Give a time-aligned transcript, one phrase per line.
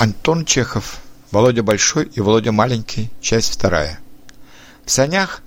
[0.00, 1.00] Антон Чехов,
[1.32, 3.98] Володя Большой и Володя Маленький, часть вторая.
[4.84, 5.42] В санях,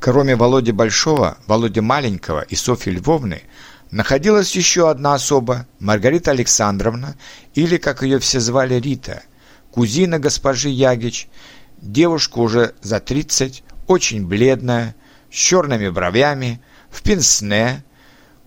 [0.00, 3.42] кроме Володи Большого, Володи Маленького и Софьи Львовны,
[3.90, 7.14] находилась еще одна особа, Маргарита Александровна,
[7.52, 9.22] или, как ее все звали, Рита,
[9.70, 11.28] кузина госпожи Ягич,
[11.76, 14.96] девушка уже за тридцать, очень бледная,
[15.30, 17.84] с черными бровями, в пенсне,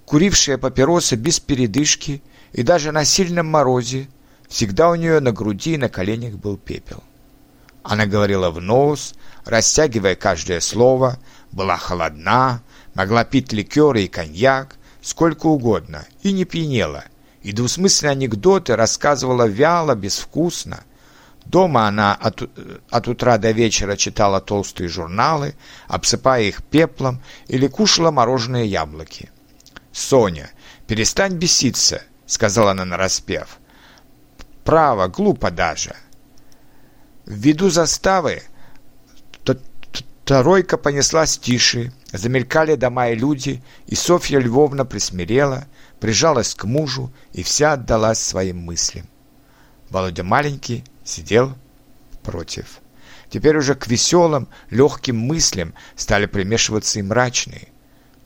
[0.06, 4.08] курившая папиросы без передышки и даже на сильном морозе,
[4.48, 7.04] Всегда у нее на груди и на коленях был пепел.
[7.84, 9.14] Она говорила в нос,
[9.46, 11.20] растягивая каждое слово,
[11.52, 12.62] была холодна,
[12.96, 17.06] могла пить ликеры и коньяк, сколько угодно, и не пьянела,
[17.44, 20.84] и двусмысленные анекдоты рассказывала вяло, безвкусно.
[21.46, 22.50] Дома она от,
[22.90, 25.54] от утра до вечера читала толстые журналы,
[25.88, 29.30] обсыпая их пеплом, или кушала мороженые яблоки.
[29.92, 30.50] «Соня,
[30.88, 33.60] перестань беситься»,— сказала она нараспев.
[34.66, 35.96] Право, глупо даже.
[37.26, 38.42] Ввиду заставы
[40.26, 45.68] тройка понеслась тише, замелькали дома и люди, и Софья Львовна присмирела,
[46.00, 49.06] прижалась к мужу и вся отдалась своим мыслям.
[49.92, 51.54] Володя маленький сидел
[52.24, 52.80] против.
[53.30, 57.68] Теперь уже к веселым, легким мыслям стали примешиваться и мрачные.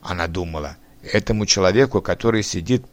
[0.00, 2.86] Она думала, этому человеку, который сидит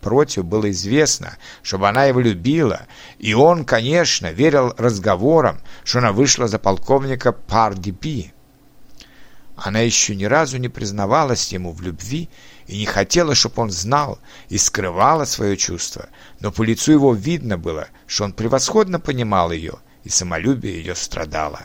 [0.00, 2.86] против было известно, чтобы она его любила,
[3.18, 8.32] и он, конечно, верил разговорам, что она вышла за полковника Пардипи.
[9.56, 12.28] Она еще ни разу не признавалась ему в любви
[12.68, 17.58] и не хотела, чтобы он знал, и скрывала свое чувство, но по лицу его видно
[17.58, 21.60] было, что он превосходно понимал ее, и самолюбие ее страдало.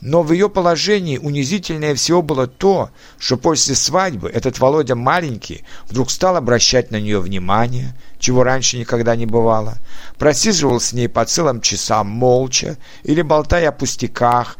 [0.00, 6.10] Но в ее положении унизительнее всего было то, что после свадьбы этот Володя маленький вдруг
[6.10, 9.78] стал обращать на нее внимание, чего раньше никогда не бывало,
[10.18, 14.58] просиживал с ней по целым часам молча или болтая о пустяках,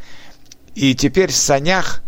[0.74, 2.02] и теперь в санях,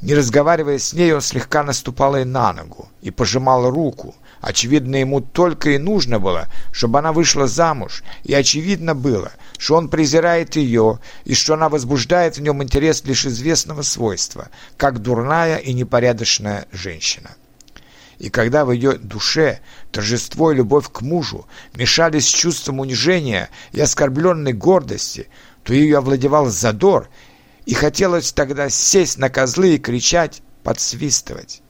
[0.00, 5.20] не разговаривая с ней, он слегка наступал ей на ногу и пожимал руку, Очевидно, ему
[5.20, 10.98] только и нужно было, чтобы она вышла замуж, и очевидно было, что он презирает ее,
[11.24, 17.30] и что она возбуждает в нем интерес лишь известного свойства, как дурная и непорядочная женщина.
[18.18, 19.60] И когда в ее душе
[19.92, 25.28] торжество и любовь к мужу мешались с чувством унижения и оскорбленной гордости,
[25.62, 27.08] то ее овладевал задор,
[27.64, 31.61] и хотелось тогда сесть на козлы и кричать, подсвистывать.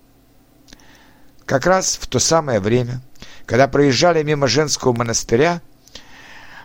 [1.53, 3.03] Как раз в то самое время,
[3.45, 5.61] когда проезжали мимо женского монастыря,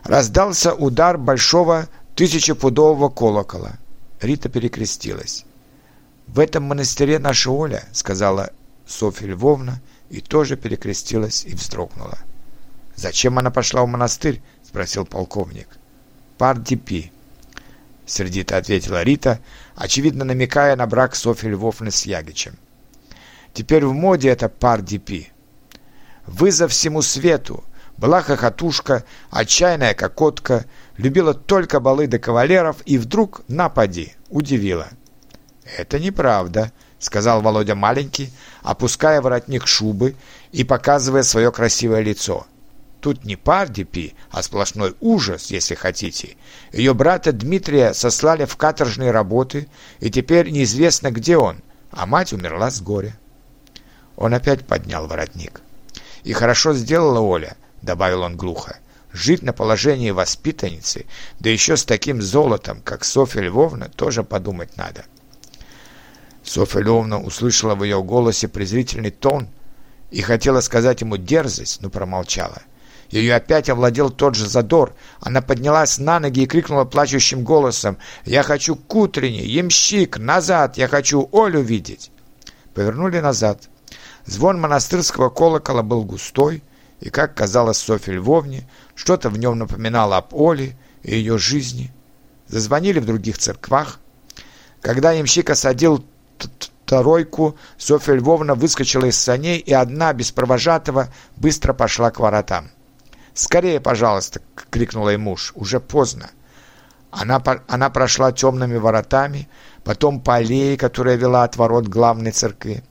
[0.05, 3.73] раздался удар большого тысячепудового колокола.
[4.21, 5.43] Рита перекрестилась.
[6.27, 8.51] «В этом монастыре наша Оля»,— сказала
[8.85, 12.19] Софья Львовна, и тоже перекрестилась и вздрогнула.
[12.95, 15.67] «Зачем она пошла в монастырь?»— спросил полковник.
[16.37, 17.11] «Пар-дипи»,—
[18.05, 19.41] сердито ответила Рита,
[19.75, 22.57] очевидно намекая на брак Софьи Львовны с Ягичем.
[23.57, 25.31] Теперь в моде это пар-дипи.
[26.27, 27.63] Вызов всему свету.
[27.97, 34.89] Была хохотушка, отчаянная кокотка, любила только балы до кавалеров и вдруг напади, удивила.
[35.75, 38.31] «Это неправда»,— сказал Володя маленький,
[38.61, 40.15] опуская воротник шубы
[40.51, 42.45] и показывая свое красивое лицо.
[43.01, 46.37] Тут не пардипи, а сплошной ужас, если хотите.
[46.71, 49.67] Ее брата Дмитрия сослали в каторжные работы,
[49.99, 53.17] и теперь неизвестно, где он, а мать умерла с горя.
[54.17, 55.61] Он опять поднял воротник.
[56.23, 58.79] «И хорошо сделала Оля»,— добавил он глухо,
[59.13, 61.05] «жить на положении воспитанницы,
[61.39, 65.05] да еще с таким золотом, как Софья Львовна, тоже подумать надо».
[66.43, 69.47] Софья Львовна услышала в ее голосе презрительный тон
[70.09, 72.63] и хотела сказать ему дерзость, но промолчала.
[73.11, 74.93] Ее опять овладел тот же задор.
[75.21, 79.45] Она поднялась на ноги и крикнула плачущим голосом «Я хочу к утренней!
[79.45, 80.17] Ямщик!
[80.17, 80.77] Назад!
[80.77, 82.11] Я хочу Олю видеть!»
[82.73, 83.69] Повернули назад.
[84.27, 86.61] Звон монастырского колокола был густой,
[86.99, 91.93] и, как казалось Софье Львовне, что-то в нем напоминало об Оле и ее жизни.
[92.47, 93.99] Зазвонили в других церквах.
[94.81, 96.05] Когда ямщик осадил
[96.85, 101.07] тройку, Софья Львовна выскочила из саней и одна, без провожатого,
[101.37, 102.69] быстро пошла к воротам.
[103.33, 105.53] «Скорее, пожалуйста!»— крикнула ей муж.
[105.55, 106.29] «Уже поздно!»
[107.11, 109.47] Она, она прошла темными воротами,
[109.85, 112.83] потом по аллее, которая вела от ворот главной церкви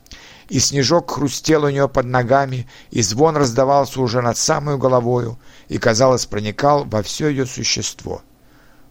[0.49, 5.39] и снежок хрустел у нее под ногами, и звон раздавался уже над самой головою,
[5.69, 8.23] и, казалось, проникал во все ее существо.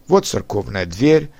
[0.06, 1.30] Вот церковная дверь,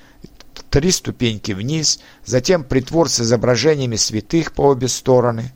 [0.70, 5.52] три ступеньки вниз, затем притвор с изображениями святых по обе стороны.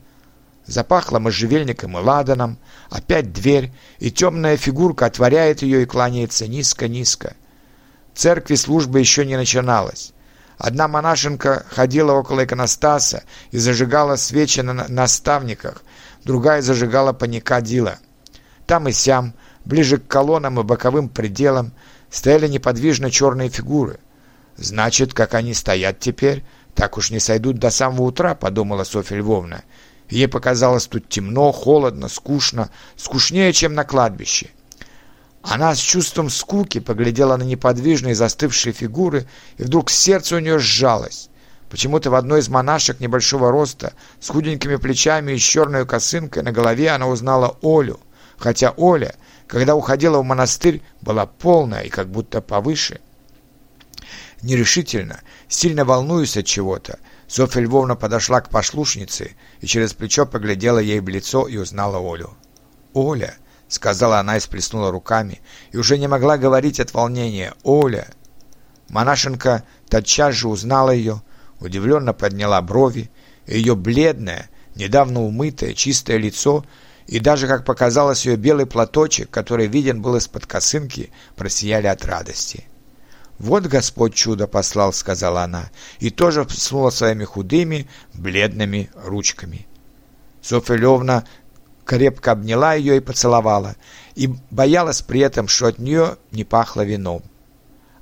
[0.65, 2.57] Запахло можжевельником и ладаном,
[2.89, 7.35] опять дверь, и темная фигурка отворяет ее и кланяется низко-низко.
[8.13, 10.13] В церкви служба еще не начиналась.
[10.63, 15.81] Одна монашенка ходила около иконостаса и зажигала свечи на наставниках,
[16.23, 17.97] другая зажигала паникадила.
[18.67, 19.33] Там и сям,
[19.65, 21.73] ближе к колоннам и боковым пределам,
[22.11, 23.97] стояли неподвижно черные фигуры.
[24.55, 29.63] «Значит, как они стоят теперь, так уж не сойдут до самого утра»,— подумала Софья Львовна.
[30.09, 34.51] Ей показалось тут темно, холодно, скучно, скучнее, чем на кладбище.
[35.43, 39.27] Она с чувством скуки поглядела на неподвижные застывшие фигуры,
[39.57, 41.29] и вдруг сердце у нее сжалось.
[41.69, 46.51] Почему-то в одной из монашек небольшого роста, с худенькими плечами и с черной косынкой на
[46.51, 47.99] голове она узнала Олю,
[48.37, 49.15] хотя Оля,
[49.47, 52.99] когда уходила в монастырь, была полная и как будто повыше.
[54.41, 60.99] Нерешительно, сильно волнуясь от чего-то, Софья Львовна подошла к послушнице и через плечо поглядела ей
[60.99, 62.31] в лицо и узнала Олю.
[62.93, 63.35] «Оля!»—
[63.73, 65.41] сказала она и сплеснула руками,
[65.71, 67.53] и уже не могла говорить от волнения.
[67.63, 68.07] «Оля!»
[68.89, 71.21] Монашенка тотчас же узнала ее,
[71.59, 73.09] удивленно подняла брови,
[73.45, 76.65] и ее бледное, недавно умытое, чистое лицо
[77.07, 82.65] и даже, как показалось, ее белый платочек, который виден был из-под косынки, просияли от радости.
[83.37, 89.67] «Вот Господь чудо послал»,— сказала она, и тоже вснула своими худыми, бледными ручками.
[90.41, 91.25] Софья Львовна
[91.85, 93.75] крепко обняла ее и поцеловала,
[94.15, 97.23] и боялась при этом, что от нее не пахло вином.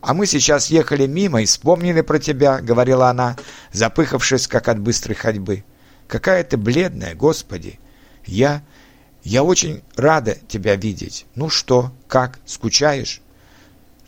[0.02, 3.36] «А мы сейчас ехали мимо и вспомнили про тебя»,— говорила она,
[3.74, 5.66] запыхавшись, как от быстрой ходьбы.
[6.08, 7.80] «Какая ты бледная, Господи!
[8.26, 8.64] Я...
[9.24, 11.26] я очень рада тебя видеть.
[11.36, 13.22] Ну что, как, скучаешь?»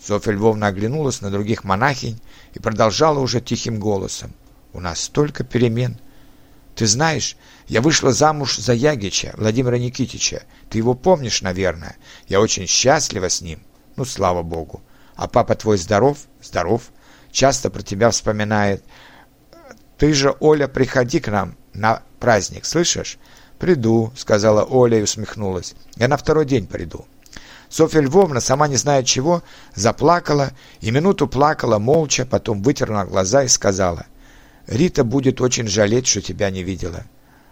[0.01, 2.19] Софья Львовна оглянулась на других монахинь
[2.53, 4.33] и продолжала уже тихим голосом.
[4.73, 5.99] «У нас столько перемен.
[6.81, 7.37] Ты знаешь,
[7.67, 10.41] я вышла замуж за Ягича, Владимира Никитича.
[10.67, 11.95] Ты его помнишь, наверное.
[12.27, 13.59] Я очень счастлива с ним.
[13.97, 14.81] Ну, слава богу.
[15.15, 16.17] А папа твой здоров?
[16.41, 16.81] Здоров.
[17.31, 18.83] Часто про тебя вспоминает.
[19.99, 23.19] Ты же, Оля, приходи к нам на праздник, слышишь?
[23.59, 25.75] «Приду»,— сказала Оля и усмехнулась.
[25.97, 27.05] «Я на второй день приду».
[27.69, 29.43] Софья Львовна, сама не зная чего,
[29.75, 30.49] заплакала
[30.79, 34.07] и минуту плакала молча, потом вытерла глаза и сказала,
[34.71, 37.03] «Рита будет очень жалеть, что тебя не видела.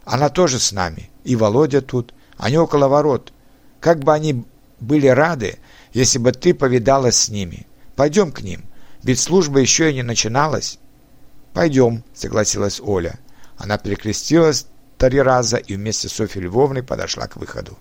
[0.06, 3.34] Она тоже с нами, и Володя тут, они около ворот.
[3.82, 4.46] Как бы они
[4.80, 5.60] были рады,
[5.92, 7.68] если бы ты повидалась с ними.
[7.98, 8.64] Пойдем к ним,
[9.04, 10.80] ведь служба еще и не начиналась».
[11.54, 13.20] «Пойдем»,— согласилась Оля.
[13.58, 14.68] Она перекрестилась
[14.98, 17.78] три раза и вместе с Софьей Львовной подошла к выходу.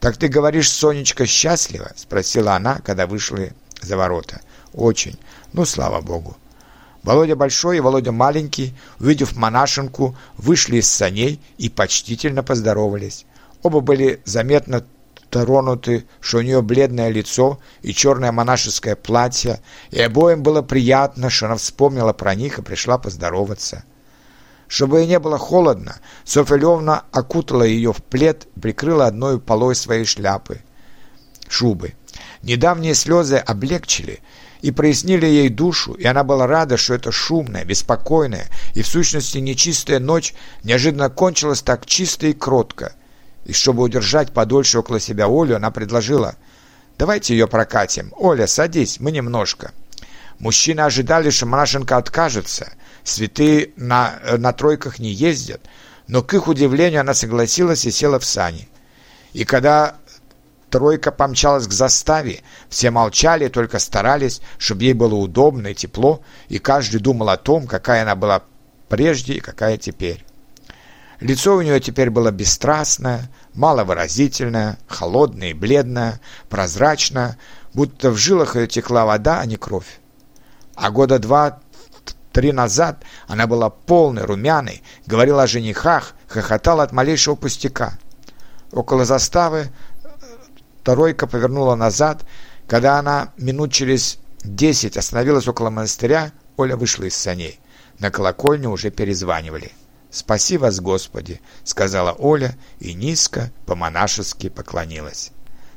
[0.00, 3.52] «Так ты говоришь, Сонечка счастлива?»— спросила она, когда вышли
[3.82, 4.40] за ворота.
[4.72, 5.18] «Очень.
[5.52, 6.38] Ну, слава богу».
[7.04, 13.26] Володя Большой и Володя Маленький, увидев монашенку, вышли из саней и почтительно поздоровались.
[13.62, 14.84] Оба были заметно
[15.28, 19.60] тронуты, что у нее бледное лицо и черное монашеское платье,
[19.90, 23.84] и обоим было приятно, что она вспомнила про них и пришла поздороваться.
[24.66, 30.06] Чтобы ей не было холодно, Софья Львовна окутала ее в плед, прикрыла одной полой своей
[30.06, 30.62] шляпы,
[31.48, 31.92] шубы.
[32.42, 34.20] Недавние слезы облегчили
[34.64, 39.38] и прояснили ей душу, и она была рада, что эта шумная, беспокойная и в сущности
[39.38, 42.94] нечистая ночь неожиданно кончилась так чисто и кротко.
[43.44, 46.36] И чтобы удержать подольше около себя Олю, она предложила
[46.98, 48.12] «Давайте ее прокатим.
[48.16, 49.72] Оля, садись, мы немножко».
[50.38, 52.72] Мужчины ожидали, что Монашенко откажется–
[53.04, 55.60] Святые на, на тройках не ездят,
[56.08, 58.66] но к их удивлению она согласилась и села в сани.
[59.34, 59.96] И когда
[60.74, 66.58] тройка помчалась к заставе, все молчали, только старались, чтобы ей было удобно и тепло, и
[66.58, 68.42] каждый думал о том, какая она была
[68.88, 70.24] прежде и какая теперь.
[71.20, 77.38] Лицо у нее теперь было бесстрастное, маловыразительное, холодное и бледное, прозрачное,
[77.72, 80.00] будто в жилах ее текла вода, а не кровь.
[80.74, 81.60] А года два
[82.32, 87.92] Три назад она была полной, румяной, говорила о женихах, хохотала от малейшего пустяка.
[88.72, 89.68] Около заставы
[90.84, 92.24] Тройка повернула назад.
[92.68, 97.58] Когда она минут через десять остановилась около монастыря, Оля вышла из саней.
[97.98, 99.72] На колокольню уже перезванивали.
[100.10, 105.32] «Спаси вас, Господи!»— сказала Оля и низко, по-монашески поклонилась.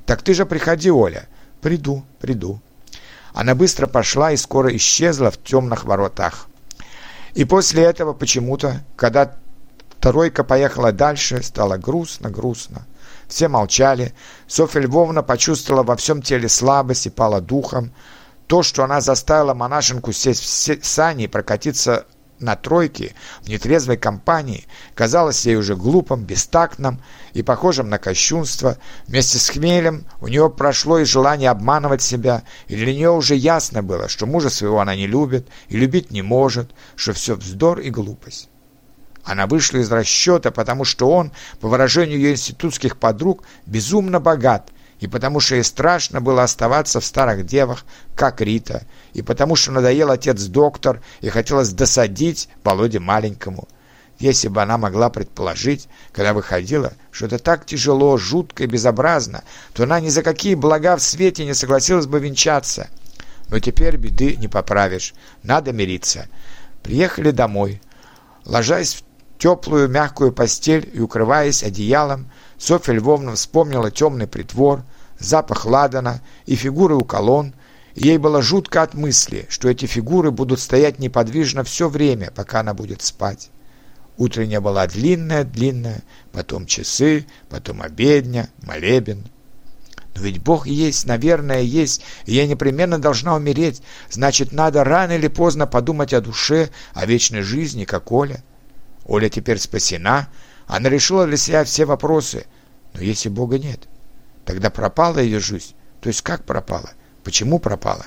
[0.06, 1.28] «Так ты же приходи, Оля!»
[1.60, 2.62] «Приду, приду»,
[3.38, 6.48] она быстро пошла и скоро исчезла в темных воротах.
[7.36, 9.36] И после этого почему-то, когда
[10.00, 12.88] тройка поехала дальше, стало грустно-грустно.
[13.28, 14.14] Все молчали.
[14.48, 17.92] Софья Львовна почувствовала во всем теле слабость и пала духом.
[18.48, 20.44] То, что она заставила монашенку сесть
[20.82, 22.06] в сани и прокатиться
[22.40, 27.02] на тройке в нетрезвой компании казалось ей уже глупым, бестактным
[27.34, 28.78] и похожим на кощунство.
[29.08, 33.84] Вместе с хмелем у нее прошло и желание обманывать себя, и для нее уже ясно
[33.84, 37.90] было, что мужа своего она не любит и любить не может, что все вздор и
[37.90, 38.50] глупость.
[39.28, 45.08] Она вышла из расчета, потому что он, по выражению ее институтских подруг, безумно богат, и
[45.08, 47.84] потому что ей страшно было оставаться в старых девах,
[48.16, 53.68] как Рита, и потому что надоел отец-доктор и хотелось досадить Володе маленькому.
[54.18, 59.44] Если бы она могла предположить, когда выходила, что это так тяжело, жутко и безобразно,
[59.74, 62.88] то она ни за какие блага в свете не согласилась бы венчаться.
[63.50, 66.30] Но теперь беды не поправишь, надо мириться.
[66.82, 67.82] Приехали домой.
[68.46, 69.04] Ложась в
[69.38, 74.84] теплую мягкую постель и укрываясь одеялом, Софья Львовна вспомнила темный притвор,
[75.20, 77.54] запах ладана и фигуры у колонн,
[77.96, 82.74] ей было жутко от мысли, что эти фигуры будут стоять неподвижно все время, пока она
[82.74, 83.50] будет спать.
[84.18, 86.02] Утренняя была длинная-длинная,
[86.32, 89.24] потом часы, потом обедня, молебен.
[90.16, 93.84] Но ведь Бог есть, наверное, есть, и я непременно должна умереть.
[94.10, 98.44] Значит, надо рано или поздно подумать о душе, о вечной жизни, как Оля.
[99.08, 100.28] Оля теперь спасена,
[100.68, 102.46] она решила для себя все вопросы.
[102.94, 103.88] Но если Бога нет,
[104.46, 105.74] тогда пропала ее жизнь.
[106.02, 106.92] То есть как пропала?
[107.24, 108.06] Почему пропала?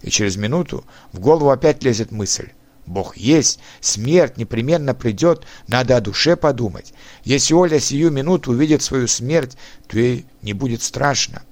[0.00, 2.50] И через минуту в голову опять лезет мысль.
[2.86, 6.92] Бог есть, смерть непременно придет, надо о душе подумать.
[7.22, 9.56] Если Оля сию минуту увидит свою смерть,
[9.86, 11.42] то ей не будет страшно.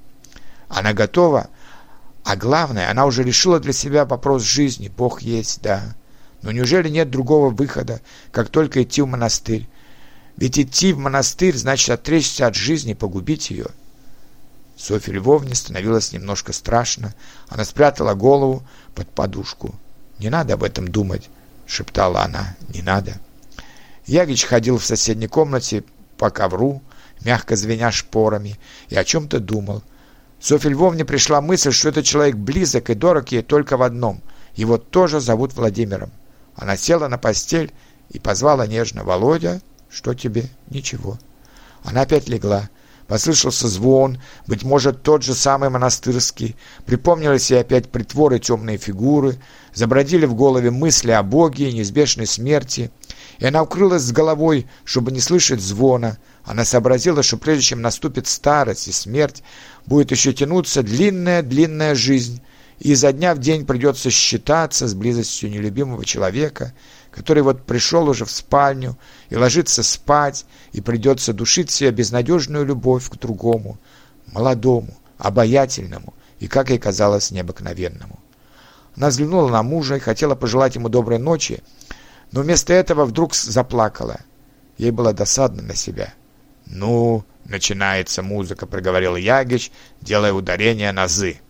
[0.69, 1.49] Она готова,
[2.25, 4.89] а главное, она уже решила для себя вопрос жизни.
[4.89, 5.95] Бог есть, да.
[6.43, 8.01] Но неужели нет другого выхода,
[8.33, 9.69] как только идти в монастырь?
[10.37, 13.67] Ведь идти в монастырь значит отречься от жизни, погубить ее.
[14.77, 17.15] Софье Львовне становилось немножко страшно.
[17.49, 18.63] Она спрятала голову
[18.95, 19.75] под подушку.
[20.19, 21.29] «Не надо об этом думать»,—
[21.67, 22.57] шептала она.
[22.73, 23.21] «Не надо».
[24.07, 25.85] Ягич ходил в соседней комнате
[26.17, 26.83] по ковру,
[27.23, 29.83] мягко звеня шпорами, и о чем-то думал.
[30.41, 34.23] Софье Львовне пришла мысль, что этот человек близок и дорог ей только в одном.
[34.55, 36.11] Его тоже зовут Владимиром.
[36.61, 37.73] Она села на постель
[38.11, 41.19] и позвала нежно «Володя, что тебе?» «Ничего».
[41.83, 42.69] Она опять легла.
[43.07, 46.55] Послышался звон, быть может, тот же самый монастырский.
[46.85, 49.41] Припомнились ей опять притворы темные фигуры,
[49.73, 52.93] забродили в голове мысли о Боге и неизбежной смерти.
[53.39, 56.19] И она укрылась с головой, чтобы не слышать звона.
[56.45, 59.43] Она сообразила, что прежде чем наступит старость и смерть,
[59.87, 62.43] будет еще тянуться длинная-длинная жизнь,
[62.81, 66.73] и изо дня в день придется считаться с близостью нелюбимого человека,
[67.11, 73.11] который вот пришел уже в спальню и ложится спать, и придется душить себе безнадежную любовь
[73.11, 73.79] к другому,
[74.33, 78.19] молодому, обаятельному и, как ей казалось, необыкновенному.
[78.97, 81.63] Она взглянула на мужа и хотела пожелать ему доброй ночи,
[82.33, 84.21] но вместо этого вдруг заплакала.
[84.79, 86.15] Ей было досадно на себя.
[86.65, 89.71] «Ну, начинается музыка»,— проговорил Ягич,
[90.01, 91.41] делая ударение на «зы»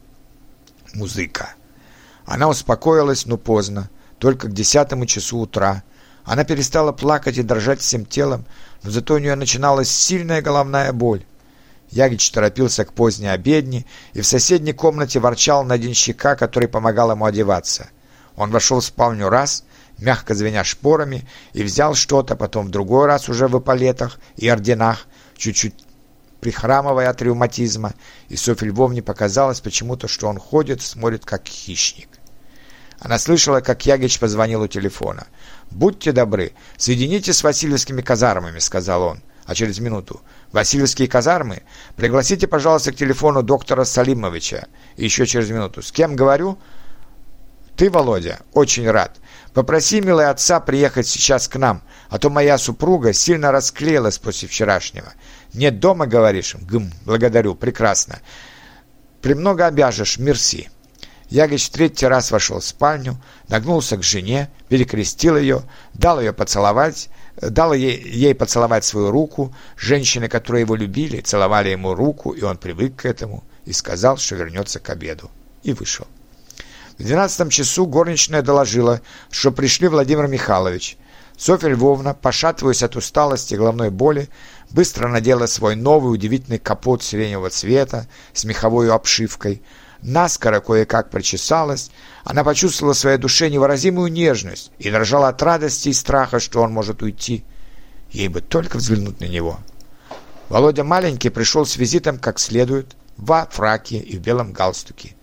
[0.94, 1.54] музыка.
[2.24, 5.82] Она успокоилась, но поздно, только к десятому часу утра.
[6.24, 8.44] Она перестала плакать и дрожать всем телом,
[8.82, 11.24] но зато у нее начиналась сильная головная боль.
[11.90, 17.24] Ягич торопился к поздней обедне и в соседней комнате ворчал на денщика, который помогал ему
[17.24, 17.88] одеваться.
[18.36, 19.64] Он вошел в спальню раз,
[19.98, 25.06] мягко звеня шпорами, и взял что-то, потом в другой раз уже в эполетах и орденах,
[25.36, 25.74] чуть-чуть
[26.40, 27.94] прихрамывая от ревматизма,
[28.28, 32.08] и Софье Львовне показалось почему-то, что он ходит, смотрит как хищник.
[33.00, 35.26] Она слышала, как Ягич позвонил у телефона.
[35.70, 39.22] «Будьте добры, соедините с Васильевскими казармами»,— сказал он.
[39.46, 40.20] А через минуту.
[40.52, 41.62] «Васильевские казармы?
[41.96, 44.66] Пригласите, пожалуйста, к телефону доктора Салимовича».
[44.96, 45.82] И еще через минуту.
[45.82, 46.58] «С кем говорю?»
[47.74, 49.16] «Ты, Володя, очень рад.
[49.54, 55.14] Попроси, милый отца, приехать сейчас к нам, а то моя супруга сильно расклеилась после вчерашнего.
[55.54, 56.54] Нет дома, говоришь?
[56.54, 58.20] Гм, благодарю, прекрасно.
[59.20, 60.70] Премного обяжешь, мерси.
[61.28, 65.62] Ягич третий раз вошел в спальню, нагнулся к жене, перекрестил ее,
[65.94, 67.08] дал ее поцеловать,
[67.40, 69.54] дал ей, ей поцеловать свою руку.
[69.76, 74.34] Женщины, которые его любили, целовали ему руку, и он привык к этому, и сказал, что
[74.34, 75.30] вернется к обеду.
[75.62, 76.06] И вышел.
[76.98, 80.96] В двенадцатом часу горничная доложила, что пришли Владимир Михайлович.
[81.40, 84.28] Софья Львовна, пошатываясь от усталости и головной боли,
[84.68, 89.62] быстро надела свой новый удивительный капот сиреневого цвета с меховой обшивкой.
[90.02, 91.90] Наскоро кое-как причесалась,
[92.24, 96.74] она почувствовала в своей душе невыразимую нежность и дрожала от радости и страха, что он
[96.74, 97.42] может уйти.
[98.10, 99.60] Ей бы только взглянуть на него.
[100.50, 105.16] Володя маленький пришел с визитом как следует, во фраке и в белом галстуке.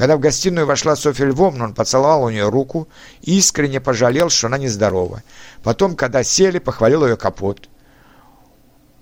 [0.00, 2.88] Когда в гостиную вошла Софья Львовна, он поцеловал у нее руку
[3.20, 5.22] и искренне пожалел, что она нездорова.
[5.62, 7.68] Потом, когда сели, похвалил ее капот.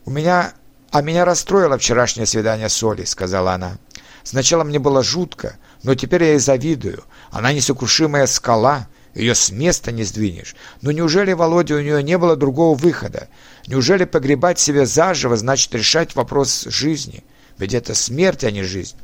[0.05, 0.55] «У меня...
[0.91, 3.79] А меня расстроило вчерашнее свидание с Олей»,— сказала она.
[4.25, 7.05] «Сначала мне было жутко, но теперь я ей завидую.
[7.31, 10.57] Она несокрушимая скала, ее с места не сдвинешь.
[10.83, 13.29] Но неужели, Володя, у нее не было другого выхода?
[13.69, 17.23] Неужели погребать себя заживо значит решать вопрос жизни?
[17.57, 18.97] Ведь это смерть, а не жизнь».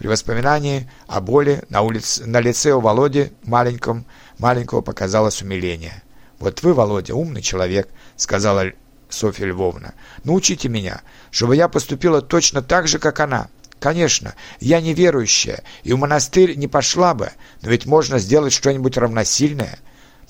[0.00, 4.06] При воспоминании о боли на, улице, на лице у Володи маленьком,
[4.38, 6.02] маленького показалось умиление.
[6.38, 8.64] «Вот вы, Володя, умный человек»,— сказала
[9.10, 9.92] Софья Львовна.
[10.24, 13.48] «Научите меня, чтобы я поступила точно так же, как она.
[13.78, 19.80] Конечно, я неверующая, и в монастырь не пошла бы, но ведь можно сделать что-нибудь равносильное».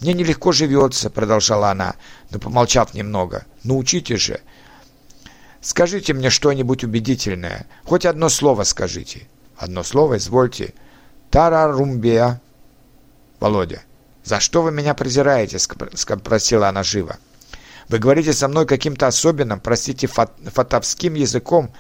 [0.01, 1.95] «Мне нелегко живется»,— продолжала она,
[2.31, 3.47] но, помолчав немного.
[3.63, 4.41] «Научите же».
[5.61, 7.69] «Скажите мне что-нибудь убедительное.
[7.85, 9.29] Хоть одно слово скажите».
[9.61, 10.73] Одно слово, извольте.
[11.31, 12.41] Тарарумбия.
[13.41, 13.83] Володя.
[14.25, 15.59] «За что вы меня презираете?»—
[15.95, 17.19] спросила она живо.
[17.89, 21.71] «Вы говорите со мной каким-то особенным, простите, фат, фатовским языком,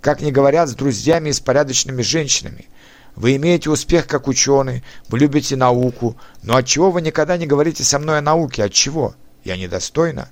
[0.00, 2.68] как не говорят с друзьями и с порядочными женщинами.
[3.14, 8.00] Вы имеете успех как ученый, вы любите науку, но отчего вы никогда не говорите со
[8.00, 8.64] мной о науке?
[8.64, 9.14] Отчего?
[9.44, 10.30] Я недостойна?»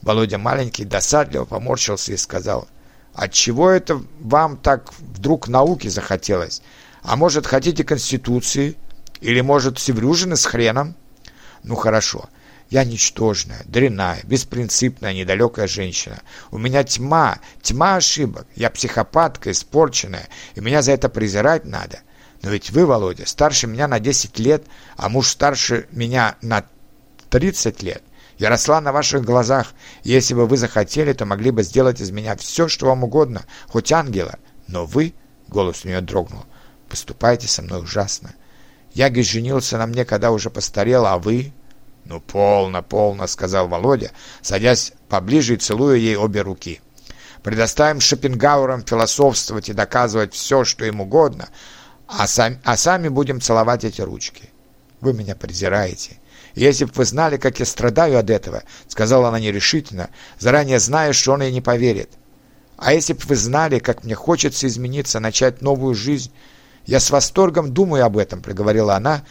[0.00, 2.66] Володя маленький досадливо поморщился и сказал—
[3.14, 6.62] Отчего это вам так вдруг науки захотелось?
[7.02, 8.76] А может, хотите Конституции?
[9.20, 10.94] Или, может, Севрюжины с хреном?
[11.62, 12.28] Ну, хорошо.
[12.70, 16.20] Я ничтожная, дрянная, беспринципная, недалекая женщина.
[16.52, 18.46] У меня тьма, тьма ошибок.
[18.54, 22.00] Я психопатка, испорченная, и меня за это презирать надо.
[22.42, 24.64] Но ведь вы, Володя, старше меня на 10 лет,
[24.96, 26.64] а муж старше меня на
[27.28, 28.02] 30 лет.
[28.40, 32.34] Я росла на ваших глазах, если бы вы захотели, то могли бы сделать из меня
[32.36, 34.38] все, что вам угодно, хоть ангела.
[34.66, 35.12] Но вы,—
[35.48, 36.46] голос у нее дрогнул,—
[36.88, 38.32] поступаете со мной ужасно.
[38.94, 41.52] Ягис женился на мне, когда уже постарел, а вы...
[42.06, 46.80] «Ну, полно, полно»,— сказал Володя, садясь поближе и целуя ей обе руки.
[47.42, 51.50] «Предоставим Шопенгауэрам философствовать и доказывать все, что им угодно,
[52.06, 54.48] а сами, а сами будем целовать эти ручки.
[55.02, 56.20] Вы меня презираете.
[56.54, 61.32] «Если бы вы знали, как я страдаю от этого»,— сказала она нерешительно, заранее зная, что
[61.32, 62.10] он ей не поверит.
[62.76, 66.32] «А если бы вы знали, как мне хочется измениться, начать новую жизнь,
[66.86, 69.24] я с восторгом думаю об этом»,— проговорила она,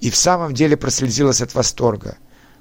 [0.00, 2.16] и в самом деле прослезилась от восторга.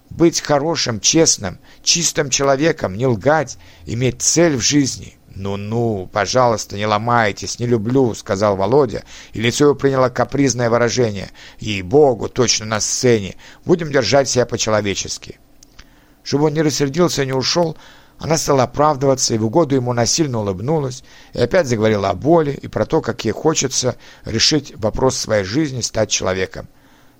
[0.10, 7.60] «Быть хорошим, честным, чистым человеком, не лгать, иметь цель в жизни— «Ну-ну, пожалуйста, не ломайтесь,
[7.60, 11.32] не люблю»,— сказал Володя, и лицо его приняло капризное выражение.
[11.60, 13.36] «Ей-богу, точно на сцене.
[13.66, 15.40] Будем держать себя по-человечески».
[16.24, 17.78] Чтобы он не рассердился и не ушел,
[18.20, 22.68] она стала оправдываться и в угоду ему насильно улыбнулась и опять заговорила о боли и
[22.68, 26.68] про то, как ей хочется решить вопрос своей жизни, стать человеком.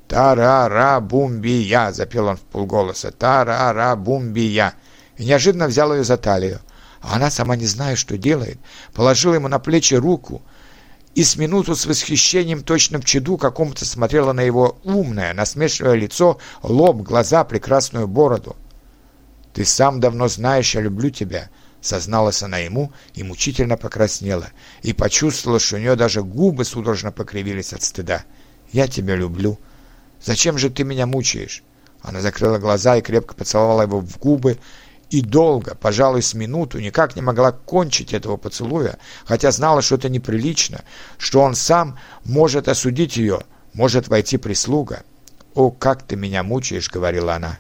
[0.08, 3.12] «Та-ра-ра-бум-би-я!»— запел он в полголоса.
[3.12, 4.74] «Та-ра-ра-бум-би-я!»
[5.18, 6.60] И неожиданно взял ее за талию
[7.02, 8.60] а она, сама не зная, что делает,
[8.94, 10.42] положила ему на плечи руку
[11.16, 16.38] и с минуту с восхищением точно в чаду какому-то смотрела на его умное, насмешливое лицо,
[16.62, 18.56] лоб, глаза, прекрасную бороду.
[19.54, 21.50] «Ты сам давно знаешь, я люблю тебя»,—
[21.82, 24.48] созналась она ему и мучительно покраснела,
[24.84, 28.24] и почувствовала, что у нее даже губы судорожно покривились от стыда.
[28.72, 29.60] «Я тебя люблю.
[30.24, 31.64] Зачем же ты меня мучаешь?»
[32.02, 34.58] Она закрыла глаза и крепко поцеловала его в губы,
[35.12, 40.08] и долго, пожалуй, с минуту, никак не могла кончить этого поцелуя, хотя знала, что это
[40.08, 40.84] неприлично,
[41.18, 43.42] что он сам может осудить ее,
[43.74, 45.04] может войти прислуга.
[45.54, 47.60] «О, как ты меня мучаешь!»— говорила она.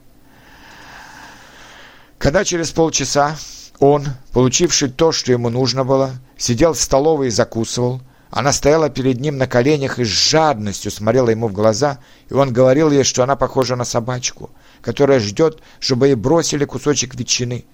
[2.18, 3.36] Когда через полчаса
[3.80, 9.20] он, получивший то, что ему нужно было, сидел в столовой и закусывал, она стояла перед
[9.20, 13.24] ним на коленях и с жадностью смотрела ему в глаза, и он говорил ей, что
[13.24, 17.65] она похожа на собачку, которая ждет, чтобы ей бросили кусочек ветчины.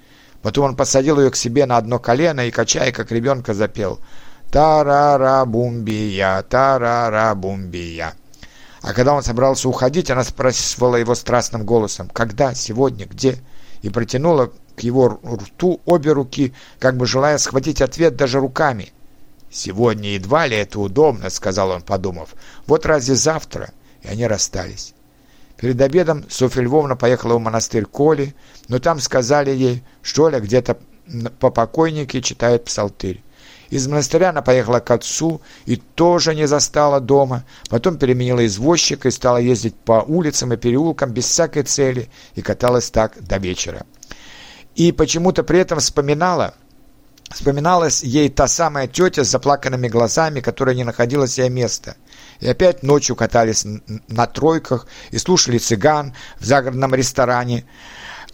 [0.41, 3.99] Потом он посадил ее к себе на одно колено и, качая, как ребенка, запел
[4.51, 8.13] «Тарара-бумбия, тарара-бумбия».
[8.81, 12.53] А когда он собрался уходить, она спрашивала его страстным голосом «Когда?
[12.53, 13.05] Сегодня?
[13.05, 13.37] Где?»
[13.81, 18.91] и протянула к его рту обе руки, как бы желая схватить ответ даже руками–
[19.49, 22.35] «Сегодня едва ли это удобно»,— сказал он, подумав.
[22.65, 24.93] «Вот разве завтра?» И они расстались.
[25.57, 28.35] Перед обедом Софья Львовна поехала в монастырь Коли,
[28.67, 30.77] но там сказали ей, что Оля где-то
[31.39, 33.23] по покойнике читает псалтырь.
[33.69, 37.43] Из монастыря она поехала к отцу и тоже не застала дома.
[37.69, 42.91] Потом переменила извозчика и стала ездить по улицам и переулкам без всякой цели и каталась
[42.91, 43.85] так до вечера.
[44.75, 46.53] И почему-то при этом вспоминала,
[47.29, 51.97] Вспоминалась ей та самая тетя с заплаканными глазами, которая не находила себе места.
[52.39, 53.65] И опять ночью катались
[54.07, 57.65] на тройках и слушали цыган в загородном ресторане.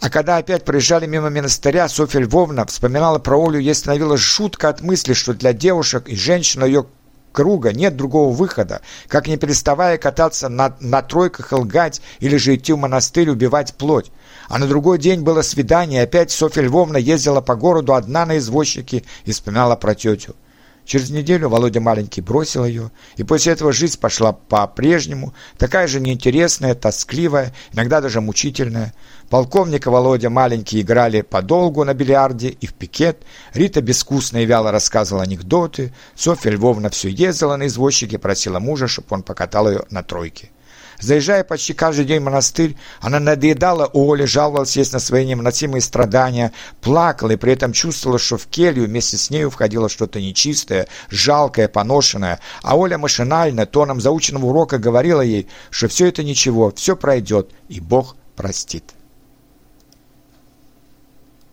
[0.00, 4.82] А когда опять проезжали мимо монастыря, Софья Львовна вспоминала про Олю, ей становилось жутко от
[4.82, 6.86] мысли, что для девушек и женщин ее
[7.32, 12.54] круга нет другого выхода, как не переставая кататься на, на тройках и лгать, или же
[12.54, 14.10] идти в монастырь убивать плоть.
[14.48, 18.38] А на другой день было свидание, и опять Софья Львовна ездила по городу одна на
[18.38, 20.36] извозчике и вспоминала про тетю.
[20.84, 26.74] Через неделю Володя маленький бросил ее, и после этого жизнь пошла по-прежнему, такая же неинтересная,
[26.74, 28.92] тоскливая, иногда даже мучительная.
[29.30, 33.22] Полковник и Володя маленький играли подолгу на бильярде и в пикет,
[33.54, 39.08] Рита безвкусно и вяло рассказывала анекдоты, Софья Львовна все ездила на извозчике, просила мужа, чтобы
[39.10, 40.50] он покатал ее на тройке.
[41.00, 47.32] Заезжая почти каждый день в монастырь, она надоедала Оле, жаловалась на свои невыносимые страдания, плакала
[47.32, 52.40] и при этом чувствовала, что в келью вместе с нею входило что-то нечистое, жалкое, поношенное,
[52.62, 57.80] а Оля машинально, тоном заученного урока говорила ей, что все это ничего, все пройдет, и
[57.80, 58.94] Бог простит.